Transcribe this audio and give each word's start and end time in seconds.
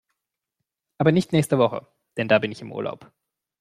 Aber 0.97 1.11
nicht 1.11 1.31
nächste 1.31 1.59
Woche, 1.59 1.85
denn 2.17 2.27
da 2.27 2.39
bin 2.39 2.51
ich 2.51 2.61
im 2.63 2.71
Urlaub. 2.71 3.11